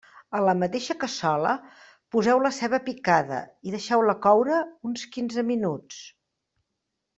[0.37, 1.51] A la mateixa cassola
[2.15, 4.59] poseu la ceba picada i deixeu-la coure
[4.93, 6.03] uns quinze minuts.